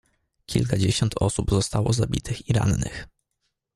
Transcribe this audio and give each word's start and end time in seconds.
"Kilkadziesiąt 0.45 1.13
osób 1.21 1.49
zostało 1.51 1.93
zabitych 1.93 2.49
i 2.49 2.53
rannych." 2.53 3.07